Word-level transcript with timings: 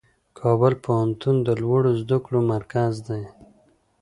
کابل 0.39 0.73
پوهنتون 0.83 1.35
د 1.47 1.49
لوړو 1.61 1.91
زده 2.01 2.17
کړو 2.25 2.39
مرکز 2.53 2.93
دی. 3.07 3.23